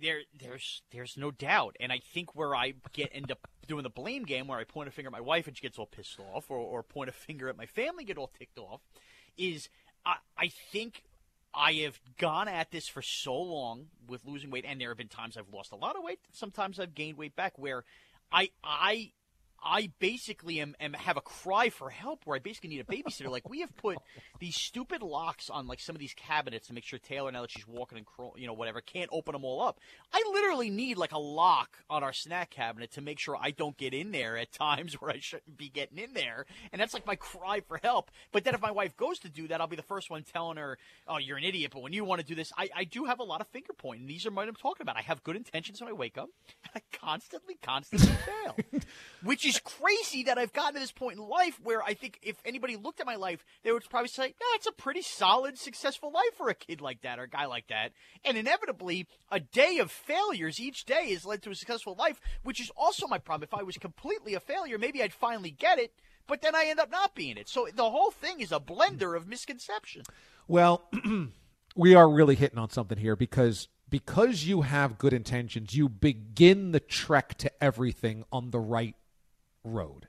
[0.00, 3.90] There, there's, there's no doubt, and I think where I get end up doing the
[3.90, 6.20] blame game, where I point a finger at my wife and she gets all pissed
[6.32, 8.80] off, or, or point a finger at my family, and get all ticked off,
[9.36, 9.68] is
[10.06, 11.02] I, I think
[11.54, 15.08] I have gone at this for so long with losing weight, and there have been
[15.08, 16.20] times I've lost a lot of weight.
[16.32, 17.58] Sometimes I've gained weight back.
[17.58, 17.84] Where
[18.30, 19.12] I I
[19.62, 23.28] I basically am, am, have a cry for help where I basically need a babysitter.
[23.28, 23.98] like we have put
[24.38, 27.50] these stupid locks on like some of these cabinets to make sure Taylor now that
[27.50, 29.80] she's walking and crawl, you know whatever can't open them all up.
[30.12, 33.76] I literally need like a lock on our snack cabinet to make sure I don't
[33.76, 37.06] get in there at times where I shouldn't be getting in there, and that's like
[37.06, 38.10] my cry for help.
[38.32, 40.56] But then if my wife goes to do that, I'll be the first one telling
[40.56, 43.06] her, "Oh, you're an idiot." But when you want to do this, I, I do
[43.06, 44.06] have a lot of finger pointing.
[44.06, 44.96] These are what I'm talking about.
[44.96, 46.28] I have good intentions when I wake up,
[46.64, 48.80] and I constantly, constantly fail,
[49.22, 52.36] which is crazy that I've gotten to this point in life where I think if
[52.44, 56.12] anybody looked at my life, they would probably say, "Yeah, it's a pretty solid, successful
[56.12, 57.92] life for a kid like that or a guy like that."
[58.24, 62.60] And inevitably, a day of failures each day has led to a successful life, which
[62.60, 63.48] is also my problem.
[63.50, 65.92] If I was completely a failure, maybe I'd finally get it,
[66.26, 67.48] but then I end up not being it.
[67.48, 70.02] So the whole thing is a blender of misconception.
[70.46, 70.88] Well,
[71.76, 76.72] we are really hitting on something here because because you have good intentions, you begin
[76.72, 78.94] the trek to everything on the right
[79.72, 80.08] road.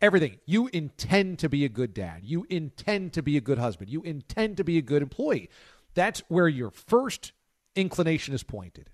[0.00, 0.38] Everything.
[0.44, 2.20] You intend to be a good dad.
[2.22, 3.90] You intend to be a good husband.
[3.90, 5.48] You intend to be a good employee.
[5.94, 7.32] That's where your first
[7.74, 8.90] inclination is pointed.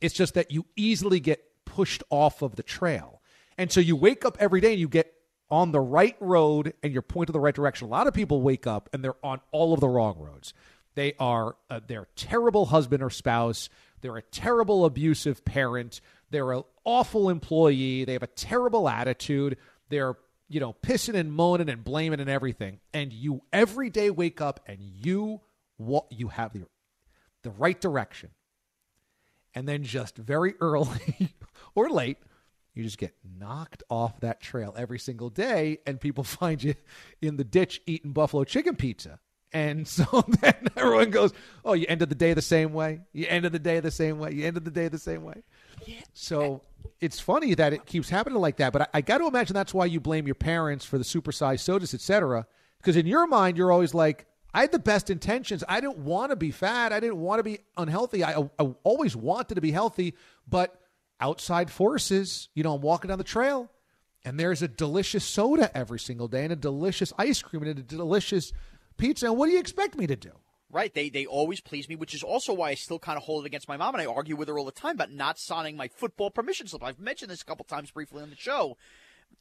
[0.00, 3.22] It's just that you easily get pushed off of the trail.
[3.58, 5.12] And so you wake up every day and you get
[5.50, 7.86] on the right road and you're pointed the right direction.
[7.86, 10.54] A lot of people wake up and they're on all of the wrong roads.
[10.94, 11.80] They are uh,
[12.16, 13.68] terrible husband or spouse.
[14.00, 16.00] They're a terrible abusive parent.
[16.32, 18.04] They're an awful employee.
[18.04, 19.58] They have a terrible attitude.
[19.90, 20.16] They're
[20.48, 22.80] you know pissing and moaning and blaming and everything.
[22.92, 25.40] And you every day wake up and you
[25.76, 26.64] what you have the
[27.42, 28.30] the right direction.
[29.54, 31.36] And then just very early
[31.74, 32.18] or late,
[32.74, 36.74] you just get knocked off that trail every single day, and people find you
[37.20, 39.20] in the ditch eating buffalo chicken pizza.
[39.52, 41.32] And so then everyone goes,
[41.64, 43.00] Oh, you ended the day the same way?
[43.12, 44.32] You ended the day the same way?
[44.32, 45.42] You ended the day the same way?
[46.14, 46.62] So
[47.00, 48.72] it's funny that it keeps happening like that.
[48.72, 51.60] But I, I got to imagine that's why you blame your parents for the supersized
[51.60, 52.46] sodas, etc.
[52.78, 55.64] Because in your mind, you're always like, I had the best intentions.
[55.68, 56.92] I didn't want to be fat.
[56.92, 58.22] I didn't want to be unhealthy.
[58.22, 60.14] I, I always wanted to be healthy,
[60.46, 60.78] but
[61.20, 63.70] outside forces, you know, I'm walking down the trail
[64.24, 67.82] and there's a delicious soda every single day and a delicious ice cream and a
[67.82, 68.52] delicious
[68.96, 69.26] pizza.
[69.26, 70.32] And what do you expect me to do?
[70.72, 70.92] Right.
[70.92, 73.46] They they always please me, which is also why I still kind of hold it
[73.46, 75.86] against my mom, and I argue with her all the time about not signing my
[75.86, 76.82] football permission slip.
[76.82, 78.78] I've mentioned this a couple times briefly on the show.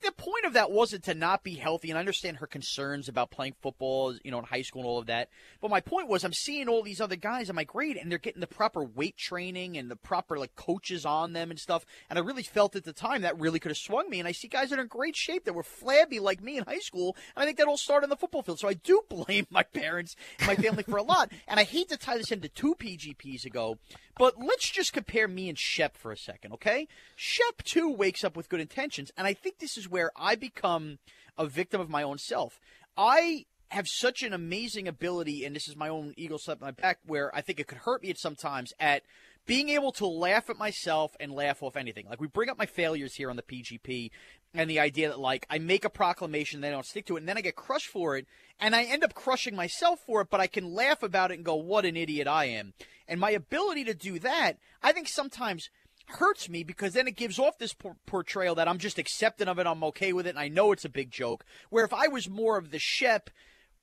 [0.01, 3.31] The point of that wasn't to not be healthy, and I understand her concerns about
[3.31, 5.29] playing football, you know, in high school and all of that.
[5.61, 8.17] But my point was, I'm seeing all these other guys in my grade, and they're
[8.17, 11.85] getting the proper weight training and the proper like coaches on them and stuff.
[12.09, 14.19] And I really felt at the time that really could have swung me.
[14.19, 16.63] And I see guys that are in great shape that were flabby like me in
[16.63, 18.59] high school, and I think that all started on the football field.
[18.59, 21.31] So I do blame my parents and my family for a lot.
[21.47, 23.77] And I hate to tie this into two PGPs ago,
[24.17, 26.87] but let's just compare me and Shep for a second, okay?
[27.15, 30.99] Shep too wakes up with good intentions, and I think this is where I become
[31.37, 32.59] a victim of my own self.
[32.97, 36.71] I have such an amazing ability, and this is my own ego slap in my
[36.71, 39.03] back, where I think it could hurt me at sometimes at
[39.45, 42.05] being able to laugh at myself and laugh off anything.
[42.07, 44.11] Like we bring up my failures here on the PGP
[44.53, 47.21] and the idea that like I make a proclamation, then I don't stick to it,
[47.21, 48.27] and then I get crushed for it,
[48.59, 51.45] and I end up crushing myself for it, but I can laugh about it and
[51.45, 52.73] go, what an idiot I am.
[53.07, 55.69] And my ability to do that, I think sometimes
[56.07, 59.59] hurts me because then it gives off this por- portrayal that I'm just accepting of
[59.59, 61.45] it, I'm okay with it, and I know it's a big joke.
[61.69, 63.29] Where if I was more of the Shep,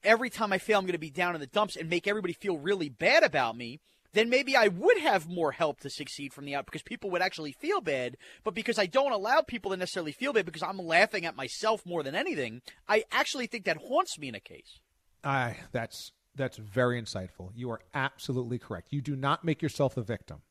[0.02, 2.32] every time I fail, I'm going to be down in the dumps and make everybody
[2.32, 3.80] feel really bad about me.
[4.12, 7.20] Then maybe I would have more help to succeed from the out because people would
[7.20, 8.16] actually feel bad.
[8.42, 11.84] But because I don't allow people to necessarily feel bad because I'm laughing at myself
[11.84, 14.80] more than anything, I actually think that haunts me in a case.
[15.22, 17.50] I that's that's very insightful.
[17.54, 18.88] You are absolutely correct.
[18.92, 20.42] You do not make yourself the victim.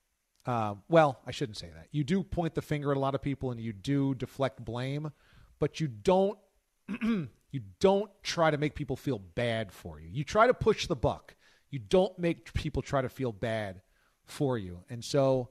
[0.47, 1.87] Uh, well, I shouldn't say that.
[1.91, 5.11] You do point the finger at a lot of people and you do deflect blame,
[5.59, 6.39] but you don't
[7.01, 10.07] you don't try to make people feel bad for you.
[10.09, 11.35] You try to push the buck.
[11.69, 13.81] You don't make people try to feel bad
[14.23, 14.85] for you.
[14.89, 15.49] And so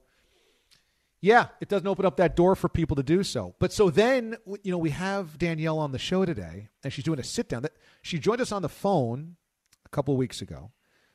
[1.21, 3.55] yeah, it doesn't open up that door for people to do so.
[3.59, 7.19] But so then, you know, we have Danielle on the show today, and she's doing
[7.19, 7.63] a sit down.
[7.63, 9.35] That she joined us on the phone
[9.85, 10.71] a couple weeks ago.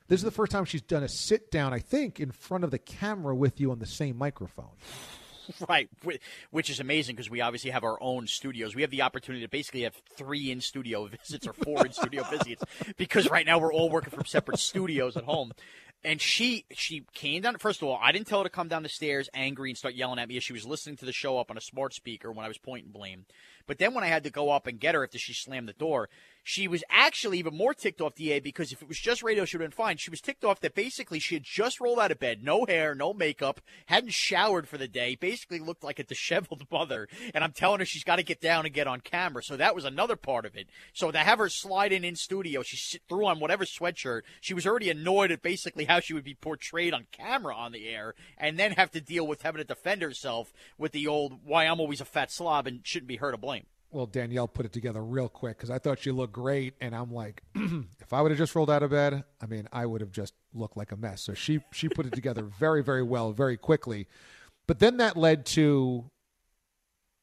[0.08, 2.70] This is the first time she's done a sit down, I think, in front of
[2.70, 4.70] the camera with you on the same microphone.
[5.68, 5.88] Right,
[6.50, 8.74] which is amazing because we obviously have our own studios.
[8.74, 12.22] We have the opportunity to basically have three in studio visits or four in studio
[12.24, 12.62] visits
[12.96, 15.52] because right now we're all working from separate studios at home.
[16.04, 17.58] And she she came down.
[17.58, 19.94] First of all, I didn't tell her to come down the stairs angry and start
[19.94, 22.32] yelling at me as she was listening to the show up on a smart speaker
[22.32, 23.24] when I was pointing blame.
[23.66, 25.74] But then when I had to go up and get her after she slammed the
[25.74, 26.08] door,
[26.42, 29.56] she was actually even more ticked off DA because if it was just radio, she
[29.56, 29.96] would have been fine.
[29.96, 32.94] She was ticked off that basically she had just rolled out of bed, no hair,
[32.94, 37.08] no makeup, hadn't showered for the day, basically looked like a disheveled mother.
[37.32, 39.42] And I'm telling her she's got to get down and get on camera.
[39.42, 40.68] So that was another part of it.
[40.92, 44.22] So to have her slide in in studio, she threw on whatever sweatshirt.
[44.40, 47.88] She was already annoyed at basically how she would be portrayed on camera on the
[47.88, 51.66] air, and then have to deal with having to defend herself with the old "why
[51.66, 54.72] I'm always a fat slob and shouldn't be her to blame." Well, Danielle put it
[54.72, 58.30] together real quick because I thought she looked great, and I'm like, if I would
[58.30, 60.96] have just rolled out of bed, I mean, I would have just looked like a
[60.96, 61.22] mess.
[61.22, 64.08] So she she put it together very very well, very quickly.
[64.66, 66.10] But then that led to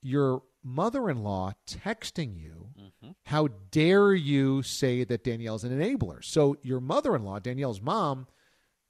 [0.01, 2.67] your mother-in-law texting you.
[2.79, 3.11] Mm-hmm.
[3.25, 6.23] How dare you say that Danielle's an enabler?
[6.23, 8.27] So your mother-in-law, Danielle's mom,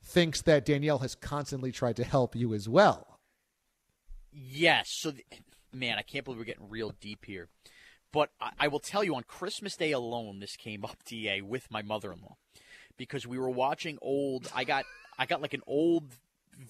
[0.03, 3.19] thinks that Danielle has constantly tried to help you as well.
[4.31, 4.89] Yes.
[4.89, 5.11] So.
[5.11, 5.25] The-
[5.73, 7.47] man, I can't believe we're getting real deep here.
[8.11, 11.69] But I, I will tell you, on Christmas Day alone, this came up, Da, with
[11.71, 12.35] my mother-in-law,
[12.97, 14.51] because we were watching old.
[14.55, 14.85] I got
[15.17, 16.15] I got like an old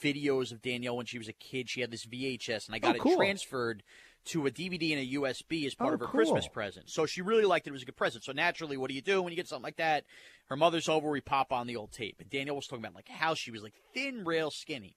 [0.02, 1.70] videos of Danielle when she was a kid.
[1.70, 3.14] She had this VHS, and I got oh, cool.
[3.14, 3.84] it transferred
[4.26, 6.20] to a DVD and a USB as part oh, of her cool.
[6.20, 6.90] Christmas present.
[6.90, 7.70] So she really liked it.
[7.70, 8.24] It was a good present.
[8.24, 10.04] So naturally, what do you do when you get something like that?
[10.50, 11.10] Her mother's over.
[11.10, 12.18] We pop on the old tape.
[12.20, 14.96] And Danielle was talking about like how she was like thin, rail, skinny.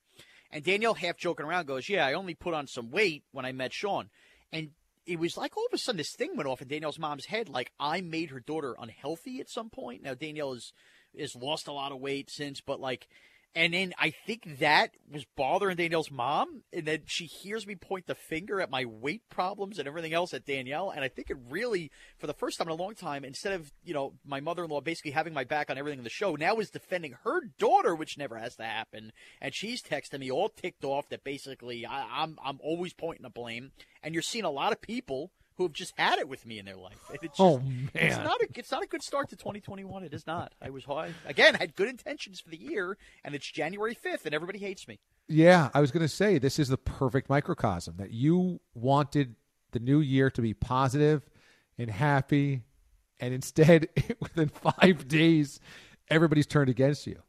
[0.52, 3.52] And Danielle, half joking around, goes, "Yeah, I only put on some weight when I
[3.52, 4.10] met Sean."
[4.52, 4.72] And
[5.06, 7.48] it was like all of a sudden this thing went off in Danielle's mom's head,
[7.48, 10.02] like I made her daughter unhealthy at some point.
[10.02, 10.72] Now Danielle has
[11.18, 13.08] has lost a lot of weight since, but like
[13.54, 16.62] and then I think that was bothering Danielle's mom.
[16.72, 20.32] And then she hears me point the finger at my weight problems and everything else
[20.32, 20.90] at Danielle.
[20.90, 23.70] And I think it really, for the first time in a long time, instead of,
[23.84, 26.34] you know, my mother in law basically having my back on everything in the show,
[26.34, 29.12] now is defending her daughter, which never has to happen.
[29.40, 33.30] And she's texting me all ticked off that basically I, I'm, I'm always pointing the
[33.30, 33.72] blame.
[34.02, 36.64] And you're seeing a lot of people who have just had it with me in
[36.64, 36.98] their life.
[37.12, 40.04] It's oh, just, oh man, it's not a it's not a good start to 2021.
[40.04, 40.54] It is not.
[40.60, 41.56] I was high again.
[41.56, 44.98] I had good intentions for the year, and it's January 5th, and everybody hates me.
[45.28, 49.36] Yeah, I was going to say this is the perfect microcosm that you wanted
[49.72, 51.22] the new year to be positive
[51.78, 52.62] and happy,
[53.20, 53.88] and instead,
[54.20, 55.60] within five days,
[56.08, 57.22] everybody's turned against you.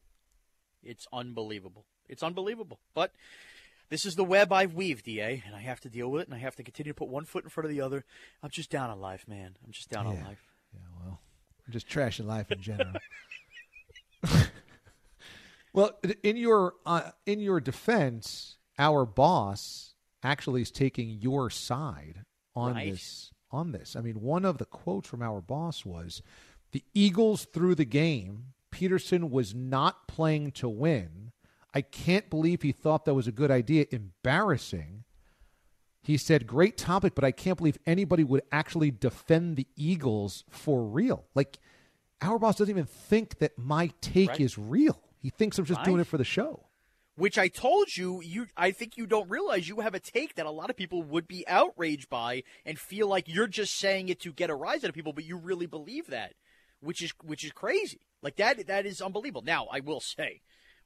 [0.83, 1.86] It's unbelievable.
[2.09, 3.12] It's unbelievable, but
[3.89, 6.36] this is the web I've weaved, DA, and I have to deal with it, and
[6.36, 8.06] I have to continue to put one foot in front of the other.
[8.41, 9.58] I'm just down on life, man.
[9.65, 10.12] I'm just down yeah.
[10.12, 10.43] on life.
[10.74, 11.19] Yeah, well,
[11.65, 12.93] I'm just trashing life in general.
[15.74, 19.93] well, in your uh, in your defense, our boss
[20.24, 22.24] actually is taking your side
[22.56, 22.91] on right.
[22.91, 23.96] this on this.
[23.96, 26.22] I mean, one of the quotes from our boss was
[26.72, 28.54] the Eagles threw the game.
[28.72, 31.33] Pederson was not playing to win.
[31.73, 33.86] I can't believe he thought that was a good idea.
[33.91, 35.03] Embarrassing.
[36.01, 40.83] He said, Great topic, but I can't believe anybody would actually defend the Eagles for
[40.83, 41.25] real.
[41.33, 41.59] Like,
[42.21, 44.39] our boss doesn't even think that my take Right.
[44.41, 44.99] is real.
[45.19, 46.65] He thinks I'm just doing it for the show.
[47.15, 50.47] which I told you, you I think you don't realize you have a take that
[50.47, 54.19] a lot of people would be outraged by and feel like you're just saying it
[54.21, 56.33] to get a rise out of people, but you really believe that,
[56.81, 57.99] which is which is crazy.
[58.23, 59.43] Like that that is unbelievable.
[59.43, 60.41] Now I will say,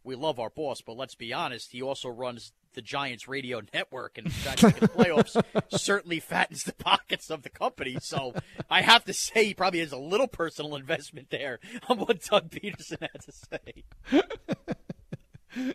[0.08, 4.17] we love our boss, but let's be honest, he also runs the Giants radio network,
[4.17, 5.43] and the the playoffs
[5.78, 7.98] certainly fattens the pockets of the company.
[8.02, 8.34] So
[8.70, 12.50] I have to say, he probably has a little personal investment there on what Doug
[12.50, 13.84] Pederson had to say.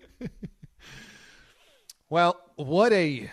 [2.12, 3.30] Well, what a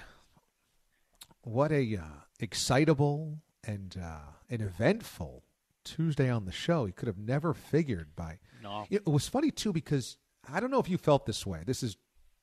[1.41, 5.43] what a uh, excitable and uh, an eventful
[5.83, 6.85] Tuesday on the show.
[6.85, 8.39] He could have never figured by.
[8.63, 8.85] No.
[8.89, 10.15] It was funny too because
[10.51, 11.63] I don't know if you felt this way.
[11.65, 11.97] This is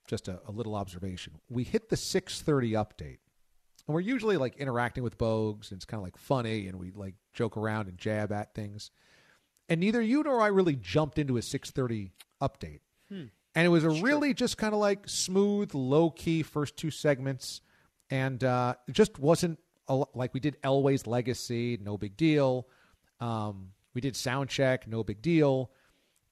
[0.09, 1.35] just a, a little observation.
[1.49, 3.19] We hit the six thirty update,
[3.87, 6.91] and we're usually like interacting with Bogusch, and it's kind of like funny, and we
[6.93, 8.91] like joke around and jab at things.
[9.69, 12.81] And neither you nor I really jumped into a six thirty update.
[13.55, 17.63] And it was a really just kind of like smooth, low key first two segments.
[18.11, 22.69] And uh, it just wasn't a, like we did Elway's Legacy, no big deal.
[23.19, 25.71] Um, we did sound check, no big deal.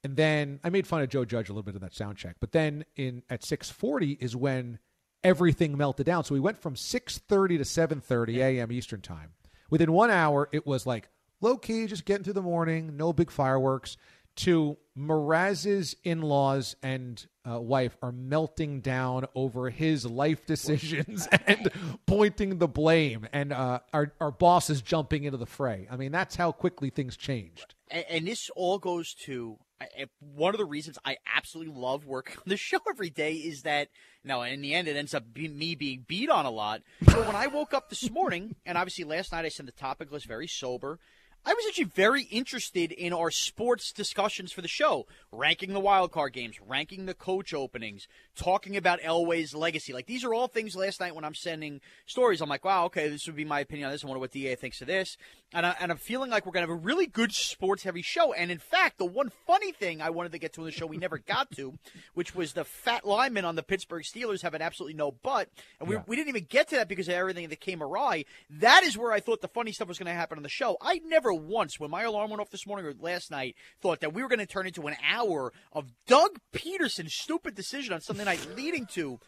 [0.04, 2.36] And then I made fun of Joe Judge a little bit in that sound check.
[2.38, 4.78] But then in at 640 is when
[5.24, 6.22] everything melted down.
[6.24, 8.70] So we went from 630 to 730 a.m.
[8.70, 9.30] Eastern time.
[9.70, 11.08] Within one hour, it was like
[11.40, 13.96] low key, just getting through the morning, no big fireworks,
[14.36, 21.70] to Morash's in laws and uh, wife are melting down over his life decisions and
[22.06, 23.26] pointing the blame.
[23.32, 25.86] And uh, our, our boss is jumping into the fray.
[25.90, 27.74] I mean, that's how quickly things changed.
[27.90, 29.58] and, and this all goes to
[29.98, 33.62] I- one of the reasons I absolutely love working on the show every day is
[33.62, 33.88] that
[34.24, 36.82] now in the end it ends up be, me being beat on a lot.
[37.02, 40.10] But when I woke up this morning, and obviously last night I sent the topic
[40.12, 40.98] list very sober.
[41.46, 46.11] I was actually very interested in our sports discussions for the show, ranking the wild
[46.12, 49.92] card games, ranking the coach openings, talking about Elway's legacy.
[49.92, 52.40] Like these are all things last night when I'm sending stories.
[52.40, 54.04] I'm like, wow, okay, this would be my opinion on this.
[54.04, 55.16] I wonder what DA thinks of this.
[55.52, 58.02] And, I, and I'm feeling like we're going to have a really good sports heavy
[58.02, 58.33] show.
[58.33, 60.87] And in fact, the one funny thing I wanted to get to in the show
[60.87, 61.74] we never got to,
[62.14, 65.48] which was the fat lineman on the Pittsburgh Steelers having absolutely no butt.
[65.78, 66.02] And we, Yeah.
[66.07, 68.24] we didn't even get to that because of everything that came awry.
[68.50, 70.76] That is where I thought the funny stuff was going to happen on the show.
[70.80, 74.12] I never once, when my alarm went off this morning or last night, thought that
[74.12, 78.24] we were going to turn into an hour of Doug Pederson's stupid decision on Sunday
[78.24, 79.18] night leading to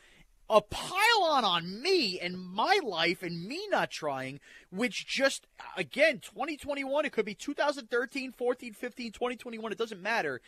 [0.48, 4.40] a pile on on me and my life and me not trying,
[4.70, 10.40] which just, again, 2021, it could be 2013, 14, 15, 2021, it doesn't matter.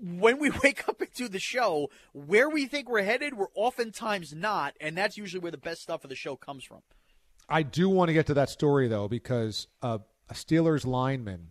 [0.00, 4.34] When we wake up and do the show, where we think we're headed, we're oftentimes
[4.34, 6.82] not, and that's usually where the best stuff of the show comes from.
[7.50, 9.98] I do want to get to that story though because uh,
[10.30, 11.50] a Steelers lineman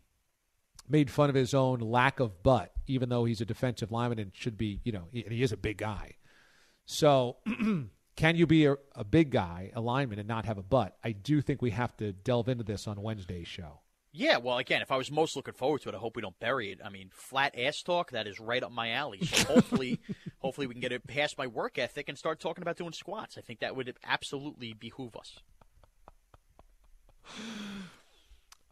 [0.87, 4.31] made fun of his own lack of butt, even though he's a defensive lineman and
[4.33, 6.15] should be, you know, he, he is a big guy.
[6.85, 7.37] So,
[8.15, 10.97] can you be a, a big guy, a lineman, and not have a butt?
[11.03, 13.81] I do think we have to delve into this on Wednesday's show.
[14.11, 16.39] Yeah, well, again, if I was most looking forward to it, I hope we don't
[16.39, 16.79] bury it.
[16.83, 19.23] I mean, flat ass talk, that is right up my alley.
[19.23, 19.99] So hopefully,
[20.39, 23.37] hopefully we can get it past my work ethic and start talking about doing squats.
[23.37, 25.39] I think that would absolutely behoove us.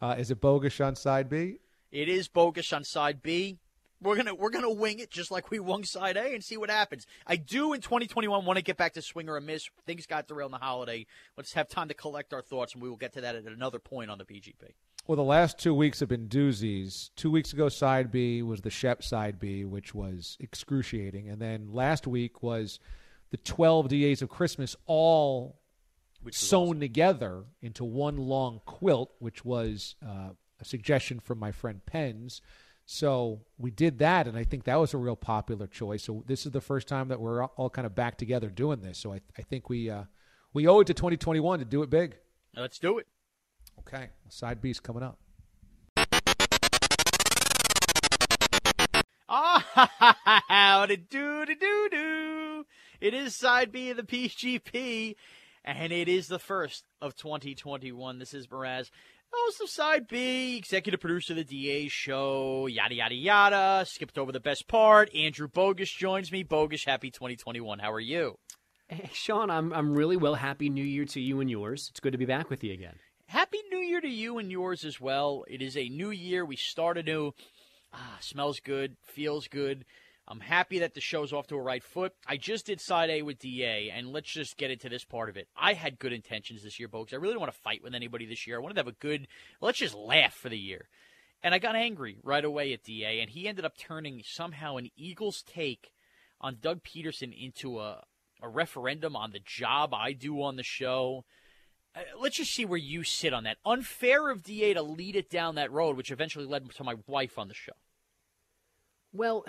[0.00, 1.58] Uh, is it Bogusch on side B?
[1.90, 3.58] It is Bogusch on side B.
[4.00, 6.70] We're gonna we're gonna wing it just like we wung side A and see what
[6.70, 7.04] happens.
[7.26, 9.68] I do in 2021 want to get back to swing or a miss.
[9.86, 11.06] Things got derailed in the holiday.
[11.36, 13.80] Let's have time to collect our thoughts, and we will get to that at another
[13.80, 14.74] point on the PGP.
[15.08, 17.10] Well, the last two weeks have been doozies.
[17.16, 21.28] Two weeks ago, side B was the Shep side B, which was excruciating.
[21.28, 22.78] And then last week was
[23.30, 25.58] the 12 DAs of Christmas, all
[26.22, 26.80] Which sewn awesome.
[26.80, 32.42] together into one long quilt, which was uh, a suggestion from my friend Pens.
[32.86, 36.02] So we did that, and I think that was a real popular choice.
[36.04, 38.98] So this is the first time that we're all- kind of back together doing this.
[38.98, 40.04] So I, I think we uh,
[40.54, 42.16] we owe it to 2021 to do it big.
[42.56, 43.06] Let's do it.
[43.80, 45.18] Okay, side B's coming up.
[49.28, 52.66] Ah, how to do to do do.
[53.00, 55.14] It is side B of the PGP,
[55.68, 58.18] and it is the first of 2021.
[58.18, 58.90] This is Morash,
[59.30, 63.84] host of Side B, executive producer of the DA show, yada yada yada.
[63.86, 65.14] Skipped over the best part.
[65.14, 66.42] Andrew Bogusch joins me.
[66.42, 67.78] Bogusch, happy 2021.
[67.80, 68.38] How are you?
[68.88, 70.34] Hey, Sean, I'm I'm really well.
[70.36, 71.88] Happy New Year to you and yours.
[71.90, 72.96] It's good to be back with you again.
[73.26, 75.44] Happy New New Year to you and yours as well.
[75.46, 76.44] It is a new year.
[76.44, 77.32] We start anew.
[77.92, 79.84] Ah, smells good, feels good.
[80.30, 82.12] I'm happy that the show's off to a right foot.
[82.26, 85.38] I just did side A with DA, and let's just get into this part of
[85.38, 85.48] it.
[85.56, 87.14] I had good intentions this year, folks.
[87.14, 88.56] I really don't want to fight with anybody this year.
[88.56, 89.26] I wanted to have a good,
[89.62, 90.88] let's just laugh for the year.
[91.42, 94.90] And I got angry right away at DA, and he ended up turning somehow an
[94.96, 95.92] Eagles take
[96.42, 98.04] on Doug Pederson into a,
[98.42, 101.24] a referendum on the job I do on the show.
[101.96, 103.56] Uh, let's just see where you sit on that.
[103.64, 107.38] Unfair of DA to lead it down that road, which eventually led to my wife
[107.38, 107.72] on the show.
[109.10, 109.46] Well,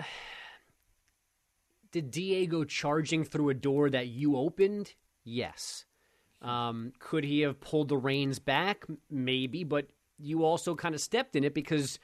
[1.92, 4.94] did Diego charging through a door that you opened?
[5.24, 5.84] Yes.
[6.42, 8.84] Um, could he have pulled the reins back?
[9.10, 9.88] Maybe, but
[10.18, 11.98] you also kind of stepped in it because,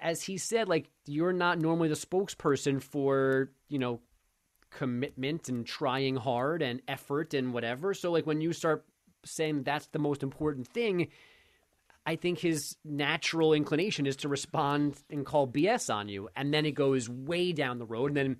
[0.00, 4.00] as he said, like you're not normally the spokesperson for you know
[4.70, 7.94] commitment and trying hard and effort and whatever.
[7.94, 8.84] So like when you start
[9.24, 11.08] saying that's the most important thing,
[12.04, 16.66] I think his natural inclination is to respond and call BS on you, and then
[16.66, 18.36] it goes way down the road, and then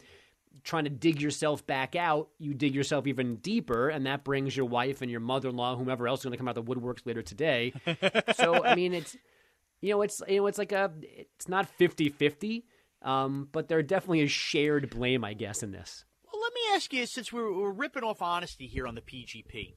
[0.64, 4.66] trying to dig yourself back out, you dig yourself even deeper, and that brings your
[4.66, 6.74] wife and your mother in law, whomever else is going to come out of the
[6.74, 7.72] woodworks later today.
[8.36, 9.16] so I mean, it's
[9.80, 12.62] you know, it's you know, it's like a it's not 50-50,
[13.02, 16.04] um, but there definitely is shared blame, I guess, in this.
[16.32, 19.74] Well, let me ask you, since we're, we're ripping off honesty here on the PGP,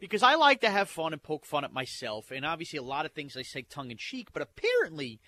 [0.00, 3.06] because I like to have fun and poke fun at myself, and obviously a lot
[3.06, 5.20] of things I say tongue in cheek, but apparently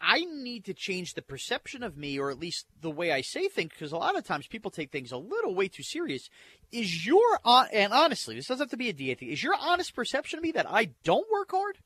[0.00, 3.48] I need to change the perception of me, or at least the way I say
[3.48, 6.28] things, because a lot of times people take things a little way too serious.
[6.72, 9.30] Is your and honestly, this doesn't have to be a DA thing.
[9.30, 11.78] Is your honest perception of me that I don't work hard?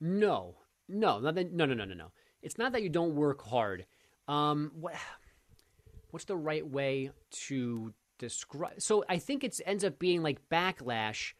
[0.00, 0.56] No,
[0.88, 2.12] no, no, no, no, no, no.
[2.42, 3.86] It's not that you don't work hard.
[4.26, 4.94] Um, what,
[6.10, 7.10] what's the right way
[7.46, 8.80] to describe?
[8.80, 11.32] So I think it ends up being like backlash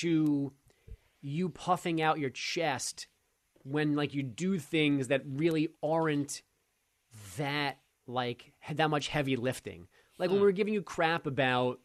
[0.00, 0.52] to
[1.20, 3.08] you puffing out your chest
[3.64, 6.42] when like you do things that really aren't
[7.36, 9.86] that like that much heavy lifting.
[10.18, 11.80] Like when we were giving you crap about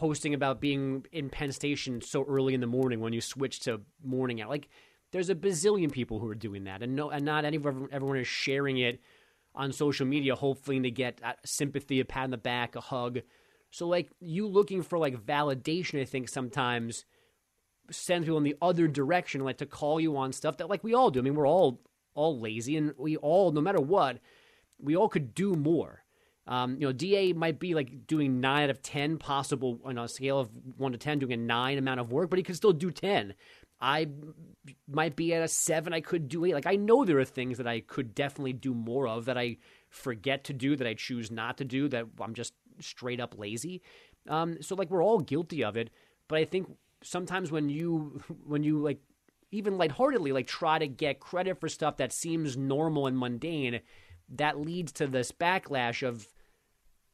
[0.00, 3.82] posting about being in Penn Station so early in the morning when you switch to
[4.02, 4.48] morning out.
[4.48, 4.68] Like
[5.12, 8.26] there's a bazillion people who are doing that, and no, and not anyone, everyone is
[8.26, 9.00] sharing it
[9.54, 13.20] on social media, hoping to get uh, sympathy, a pat on the back, a hug.
[13.70, 17.04] So like you looking for like validation, I think sometimes
[17.90, 20.94] sends people in the other direction, like to call you on stuff that like we
[20.94, 21.20] all do.
[21.20, 21.80] I mean, we're all
[22.14, 24.18] all lazy, and we all, no matter what,
[24.78, 26.04] we all could do more.
[26.46, 30.08] Um, you know, DA might be like doing nine out of ten possible on a
[30.08, 32.72] scale of one to ten, doing a nine amount of work, but he could still
[32.72, 33.34] do ten.
[33.80, 34.08] I
[34.86, 35.92] might be at a seven.
[35.94, 36.54] I could do eight.
[36.54, 39.56] Like I know there are things that I could definitely do more of that I
[39.88, 43.82] forget to do, that I choose not to do, that I'm just straight up lazy.
[44.28, 45.90] Um, so like we're all guilty of it,
[46.28, 46.68] but I think
[47.02, 49.00] sometimes when you when you like
[49.50, 53.80] even lightheartedly like try to get credit for stuff that seems normal and mundane,
[54.28, 56.26] that leads to this backlash of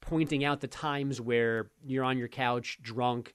[0.01, 3.35] pointing out the times where you're on your couch drunk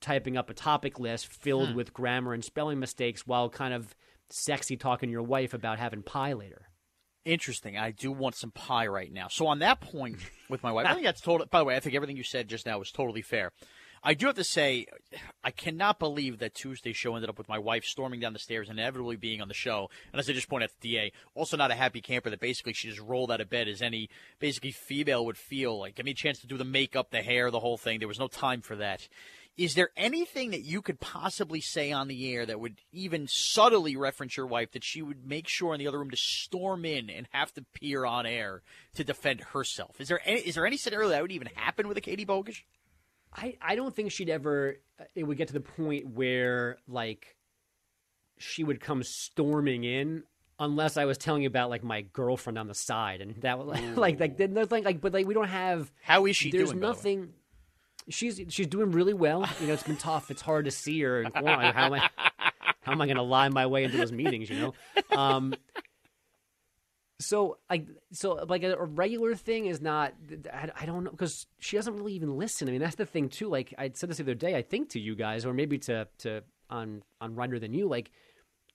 [0.00, 1.74] typing up a topic list filled Hmm.
[1.76, 3.94] with grammar and spelling mistakes while kind of
[4.30, 6.62] sexy talking to your wife about having pie later.
[7.24, 7.78] Interesting.
[7.78, 9.28] I do want some pie right now.
[9.28, 10.16] So on that point
[10.50, 11.46] with my wife, I think that's total.
[11.46, 13.52] By the way, I think everything you said just now was totally fair.
[14.06, 14.86] I do have to say,
[15.42, 18.68] I cannot believe that Tuesday's show ended up with my wife storming down the stairs
[18.68, 19.88] and inevitably being on the show.
[20.12, 22.74] And as I just pointed out to DA, also not a happy camper that basically
[22.74, 25.78] she just rolled out of bed as any basically female would feel.
[25.78, 27.98] Like, give me a chance to do the makeup, the hair, the whole thing.
[27.98, 29.08] There was no time for that.
[29.56, 33.96] Is there anything that you could possibly say on the air that would even subtly
[33.96, 37.08] reference your wife that she would make sure in the other room to storm in
[37.08, 38.62] and have to appear on air
[38.96, 39.98] to defend herself?
[39.98, 42.64] Is there any, is there any scenario that would even happen with a Katie Bogusch?
[43.34, 44.76] I, I don't think she'd ever
[45.14, 47.36] it would get to the point where like
[48.38, 50.22] she would come storming in
[50.58, 53.80] unless I was telling you about like my girlfriend on the side and that was
[53.96, 56.80] like like there's nothing like but like we don't have How is she there's doing,
[56.80, 57.32] by the nothing
[58.08, 59.48] she's she's doing really well.
[59.60, 60.30] You know it's been tough.
[60.30, 62.08] It's hard to see her and well, how am I
[62.82, 64.74] how am I going to lie my way into those meetings you know?
[65.16, 65.54] Um
[67.20, 70.14] so like so like a, regular thing is not
[70.52, 72.68] I, I don't know because she doesn't really even listen.
[72.68, 73.48] I mean that's the thing too.
[73.48, 76.08] Like I said this the other day, I think to you guys or maybe to
[76.18, 77.88] to on on Rinder than you.
[77.88, 78.10] Like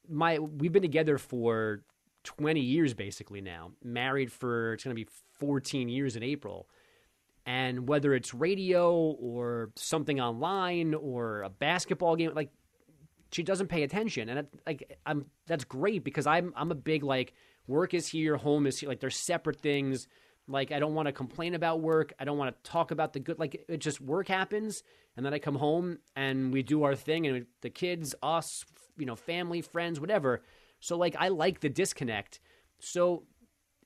[0.07, 1.83] my we've been together for
[2.23, 3.71] twenty years basically now.
[3.83, 5.09] Married for it's going to be
[5.39, 6.67] fourteen years in April.
[7.45, 12.51] And whether it's radio or something online or a basketball game, like
[13.31, 17.03] she doesn't pay attention, and it, like I'm that's great because I'm I'm a big
[17.03, 17.33] like
[17.67, 20.07] work is here, home is here, like they're separate things.
[20.47, 22.13] Like I don't want to complain about work.
[22.19, 23.39] I don't want to talk about the good.
[23.39, 24.83] Like it just work happens,
[25.15, 28.65] and then I come home and we do our thing, and the kids, us,
[28.97, 30.41] you know, family, friends, whatever.
[30.79, 32.39] So like I like the disconnect.
[32.79, 33.23] So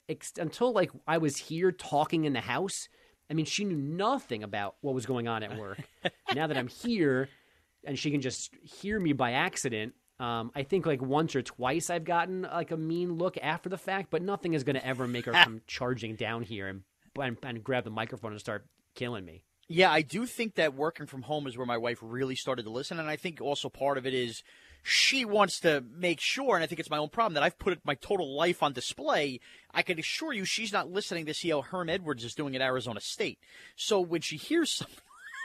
[0.08, 2.88] ex- until like I was here talking in the house,
[3.30, 5.80] I mean, she knew nothing about what was going on at work.
[6.36, 7.30] now that I'm here,
[7.84, 9.94] and she can just hear me by accident.
[10.20, 13.78] Um, I think like once or twice I've gotten like a mean look after the
[13.78, 16.82] fact, but nothing is going to ever make her come charging down here and,
[17.20, 19.44] and and grab the microphone and start killing me.
[19.68, 22.70] Yeah, I do think that working from home is where my wife really started to
[22.70, 24.44] listen, and I think also part of it is
[24.84, 27.80] she wants to make sure, and I think it's my own problem that I've put
[27.86, 29.40] my total life on display.
[29.74, 32.62] I can assure you, she's not listening to see how Herm Edwards is doing at
[32.62, 33.40] Arizona State.
[33.78, 34.98] So when she hears something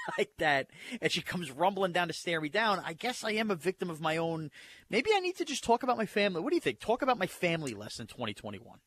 [0.18, 0.68] like that
[1.00, 3.90] and she comes rumbling down to stare me down, I guess I am a victim
[3.90, 4.50] of my own.
[4.90, 6.40] Maybe I need to just talk about my family.
[6.40, 6.80] What do you think?
[6.80, 8.78] Talk about my family less in 2021.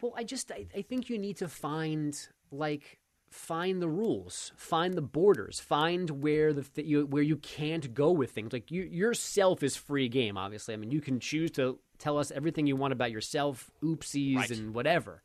[0.00, 2.16] Well, I just I, I think you need to find
[2.50, 2.98] like
[3.30, 8.10] find the rules, find the borders, find where the th- you, where you can't go
[8.12, 8.52] with things.
[8.52, 10.36] Like you yourself is free game.
[10.36, 14.36] Obviously, I mean you can choose to tell us everything you want about yourself, oopsies
[14.36, 14.50] Right.
[14.50, 15.22] and whatever.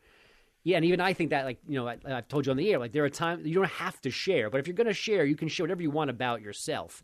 [0.63, 2.71] Yeah, and even I think that like you know I, I've told you on the
[2.71, 4.93] air like there are times you don't have to share, but if you're going to
[4.93, 7.03] share, you can share whatever you want about yourself.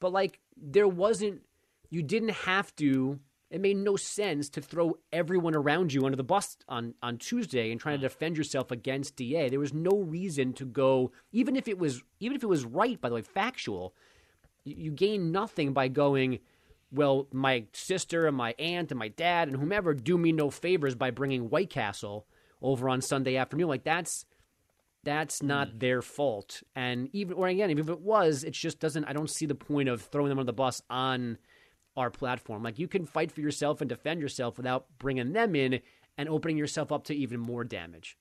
[0.00, 1.42] But like there wasn't,
[1.90, 3.18] you didn't have to.
[3.50, 7.70] It made no sense to throw everyone around you under the bus on on Tuesday
[7.72, 8.10] and trying to mm.
[8.10, 9.48] defend yourself against Da.
[9.48, 13.00] There was no reason to go, even if it was even if it was right.
[13.00, 13.94] By the way, factual,
[14.64, 16.38] you, you gain nothing by going.
[16.90, 20.94] Well, my sister and my aunt and my dad and whomever do me no favors
[20.94, 22.26] by bringing White Castle
[22.60, 23.68] over on Sunday afternoon.
[23.68, 24.24] Like that's
[25.04, 25.46] that's hmm.
[25.46, 26.62] not their fault.
[26.74, 29.04] And even or again, even if it was, it just doesn't.
[29.04, 31.38] I don't see the point of throwing them on the bus on
[31.96, 32.62] our platform.
[32.62, 35.80] Like you can fight for yourself and defend yourself without bringing them in
[36.16, 38.16] and opening yourself up to even more damage.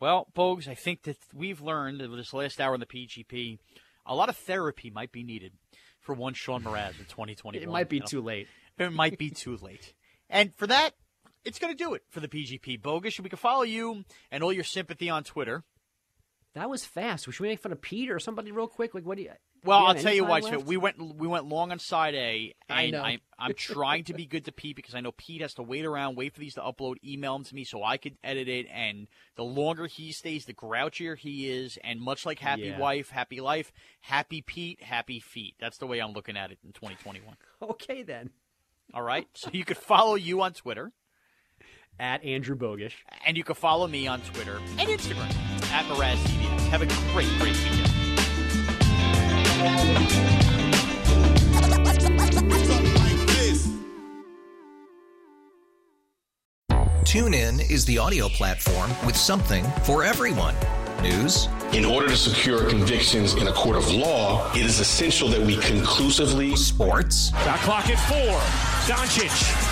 [0.00, 3.58] Well, Bogusch, I think that we've learned in this last hour on the PGP,
[4.04, 5.52] a lot of therapy might be needed
[6.00, 7.62] for one Sean Morash in 2021.
[7.62, 8.48] It might be You know, too late.
[8.78, 9.94] It might be too late.
[10.28, 10.94] And for that,
[11.44, 12.80] it's going to do it for the PGP.
[12.80, 15.64] Bogusch, we can follow you and all your sympathy on Twitter.
[16.54, 17.24] That was fast.
[17.24, 18.94] Should we make fun of Pete or somebody real quick?
[18.94, 19.30] Like, what do you?
[19.64, 20.40] Well, do I'll tell you why.
[20.40, 23.02] Sven, we went we went long on side A, and I know.
[23.02, 25.86] I, I'm trying to be good to Pete because I know Pete has to wait
[25.86, 28.66] around, wait for these to upload, email them to me so I could edit it.
[28.70, 31.78] And the longer he stays, the grouchier he is.
[31.82, 32.78] And much like Happy Yeah.
[32.78, 35.54] Wife, Happy Life, Happy Pete, Happy Feet.
[35.58, 37.36] That's the way I'm looking at it in 2021.
[37.62, 38.30] Okay then.
[38.92, 40.92] All right, so you could follow you on Twitter,
[42.02, 42.94] At Andrew Bogusch.
[43.24, 45.30] and you can follow me on Twitter and Instagram
[45.70, 46.68] at Morash TVS.
[46.70, 49.32] Have a great, great weekend.
[57.04, 60.54] TuneIn is the audio platform with something for everyone.
[61.02, 65.40] News, In order to secure convictions in a court of law, it is essential that
[65.40, 68.38] we conclusively sports, Shot clock at four.
[68.86, 69.71] Doncic.